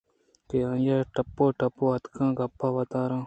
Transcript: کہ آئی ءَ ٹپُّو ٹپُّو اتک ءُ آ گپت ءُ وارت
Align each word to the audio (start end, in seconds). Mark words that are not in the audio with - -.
کہ 0.49 0.57
آئی 0.69 0.87
ءَ 0.95 1.09
ٹپُّو 1.13 1.45
ٹپُّو 1.59 1.85
اتک 1.95 2.15
ءُ 2.23 2.25
آ 2.33 2.35
گپت 2.37 2.61
ءُ 2.67 2.73
وارت 2.75 2.93